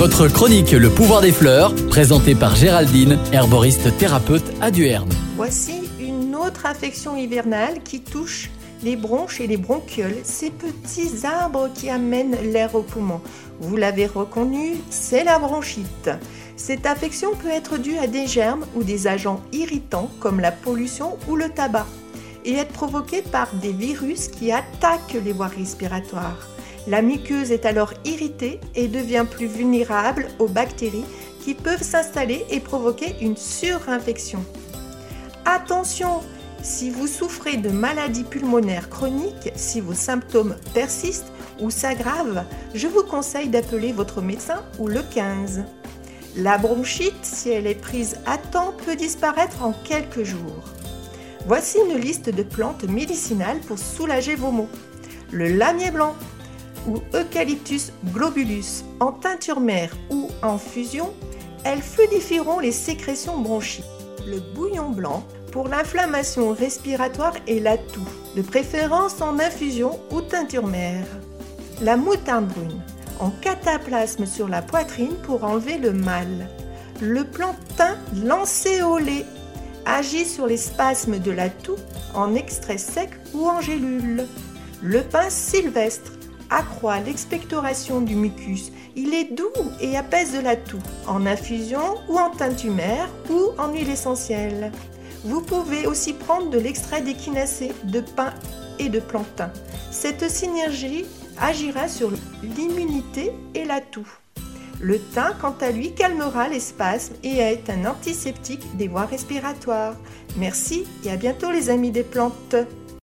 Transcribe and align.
Votre 0.00 0.28
chronique 0.28 0.70
Le 0.70 0.88
pouvoir 0.88 1.20
des 1.20 1.30
fleurs, 1.30 1.74
présentée 1.90 2.34
par 2.34 2.56
Géraldine, 2.56 3.18
herboriste 3.34 3.98
thérapeute 3.98 4.50
à 4.62 4.70
Duerne. 4.70 5.10
Voici 5.36 5.90
une 6.00 6.34
autre 6.34 6.64
infection 6.64 7.18
hivernale 7.18 7.82
qui 7.84 8.00
touche 8.00 8.48
les 8.82 8.96
bronches 8.96 9.42
et 9.42 9.46
les 9.46 9.58
bronchioles, 9.58 10.16
ces 10.22 10.48
petits 10.48 11.26
arbres 11.26 11.68
qui 11.74 11.90
amènent 11.90 12.34
l'air 12.50 12.74
au 12.74 12.80
poumon. 12.80 13.20
Vous 13.60 13.76
l'avez 13.76 14.06
reconnu, 14.06 14.76
c'est 14.88 15.22
la 15.22 15.38
bronchite. 15.38 16.08
Cette 16.56 16.86
infection 16.86 17.32
peut 17.34 17.50
être 17.50 17.76
due 17.76 17.98
à 17.98 18.06
des 18.06 18.26
germes 18.26 18.64
ou 18.76 18.82
des 18.82 19.06
agents 19.06 19.42
irritants 19.52 20.10
comme 20.18 20.40
la 20.40 20.50
pollution 20.50 21.18
ou 21.28 21.36
le 21.36 21.50
tabac 21.50 21.86
et 22.46 22.54
être 22.54 22.72
provoquée 22.72 23.20
par 23.20 23.52
des 23.52 23.72
virus 23.72 24.28
qui 24.28 24.50
attaquent 24.50 25.18
les 25.22 25.34
voies 25.34 25.48
respiratoires. 25.48 26.48
La 26.86 27.02
muqueuse 27.02 27.52
est 27.52 27.66
alors 27.66 27.92
irritée 28.04 28.60
et 28.74 28.88
devient 28.88 29.26
plus 29.30 29.46
vulnérable 29.46 30.28
aux 30.38 30.48
bactéries 30.48 31.04
qui 31.40 31.54
peuvent 31.54 31.82
s'installer 31.82 32.44
et 32.50 32.60
provoquer 32.60 33.16
une 33.20 33.36
surinfection. 33.36 34.44
Attention, 35.44 36.20
si 36.62 36.90
vous 36.90 37.06
souffrez 37.06 37.56
de 37.56 37.70
maladies 37.70 38.24
pulmonaires 38.24 38.90
chroniques, 38.90 39.52
si 39.54 39.80
vos 39.80 39.94
symptômes 39.94 40.56
persistent 40.74 41.32
ou 41.60 41.70
s'aggravent, 41.70 42.44
je 42.74 42.86
vous 42.86 43.02
conseille 43.02 43.48
d'appeler 43.48 43.92
votre 43.92 44.20
médecin 44.22 44.62
ou 44.78 44.86
le 44.86 45.02
15. 45.02 45.64
La 46.36 46.58
bronchite, 46.58 47.24
si 47.24 47.50
elle 47.50 47.66
est 47.66 47.74
prise 47.74 48.18
à 48.26 48.38
temps, 48.38 48.74
peut 48.84 48.96
disparaître 48.96 49.64
en 49.64 49.72
quelques 49.72 50.22
jours. 50.22 50.64
Voici 51.46 51.78
une 51.78 51.98
liste 51.98 52.30
de 52.30 52.42
plantes 52.42 52.84
médicinales 52.84 53.60
pour 53.60 53.78
soulager 53.78 54.34
vos 54.34 54.50
maux. 54.50 54.68
Le 55.32 55.48
lamier 55.48 55.90
blanc 55.90 56.14
ou 56.86 57.00
Eucalyptus 57.14 57.92
globulus 58.12 58.84
en 59.00 59.12
teinture 59.12 59.60
mère 59.60 59.92
ou 60.10 60.28
en 60.42 60.58
fusion, 60.58 61.12
elles 61.64 61.82
fluidifieront 61.82 62.58
les 62.58 62.72
sécrétions 62.72 63.38
bronchiques. 63.38 63.84
Le 64.26 64.40
bouillon 64.54 64.90
blanc 64.90 65.24
pour 65.52 65.68
l'inflammation 65.68 66.52
respiratoire 66.52 67.34
et 67.46 67.60
la 67.60 67.76
toux, 67.76 68.08
de 68.36 68.42
préférence 68.42 69.20
en 69.20 69.38
infusion 69.38 69.98
ou 70.10 70.20
teinture 70.20 70.66
mère. 70.66 71.06
La 71.80 71.96
moutarde 71.96 72.46
brune, 72.46 72.80
en 73.18 73.30
cataplasme 73.30 74.26
sur 74.26 74.48
la 74.48 74.62
poitrine 74.62 75.16
pour 75.24 75.44
enlever 75.44 75.78
le 75.78 75.92
mal. 75.92 76.48
Le 77.00 77.24
plantain 77.24 77.96
lancéolé 78.22 79.24
agit 79.86 80.26
sur 80.26 80.46
les 80.46 80.56
spasmes 80.56 81.18
de 81.18 81.30
la 81.30 81.48
toux 81.48 81.76
en 82.14 82.34
extrait 82.34 82.78
sec 82.78 83.10
ou 83.34 83.48
en 83.48 83.60
gélule. 83.60 84.26
Le 84.82 85.02
pain 85.02 85.28
sylvestre 85.28 86.12
accroît 86.50 87.00
l'expectoration 87.00 88.00
du 88.00 88.16
mucus. 88.16 88.72
Il 88.96 89.14
est 89.14 89.32
doux 89.32 89.52
et 89.80 89.96
apaise 89.96 90.32
de 90.32 90.40
la 90.40 90.56
toux, 90.56 90.82
en 91.06 91.24
infusion 91.26 91.96
ou 92.08 92.18
en 92.18 92.30
teinture 92.30 92.72
ou 93.30 93.50
en 93.58 93.72
huile 93.72 93.90
essentielle. 93.90 94.72
Vous 95.24 95.42
pouvez 95.42 95.86
aussi 95.86 96.12
prendre 96.12 96.50
de 96.50 96.58
l'extrait 96.58 97.02
d'échinacée, 97.02 97.72
de 97.84 98.00
pain 98.00 98.32
et 98.78 98.88
de 98.88 99.00
plantain. 99.00 99.52
Cette 99.90 100.28
synergie 100.30 101.04
agira 101.40 101.88
sur 101.88 102.10
l'immunité 102.42 103.32
et 103.54 103.64
la 103.64 103.80
toux. 103.80 104.08
Le 104.80 104.98
thym, 104.98 105.34
quant 105.38 105.54
à 105.60 105.70
lui, 105.70 105.94
calmera 105.94 106.48
les 106.48 106.60
spasmes 106.60 107.14
et 107.22 107.36
est 107.36 107.68
un 107.68 107.84
antiseptique 107.84 108.76
des 108.78 108.88
voies 108.88 109.04
respiratoires. 109.04 109.94
Merci 110.38 110.86
et 111.04 111.10
à 111.10 111.16
bientôt 111.16 111.50
les 111.50 111.68
amis 111.68 111.90
des 111.90 112.02
plantes. 112.02 112.56